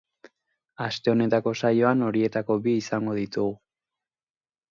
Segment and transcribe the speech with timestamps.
[0.85, 3.55] Aste honetako saioan horietako bi izango ditugu.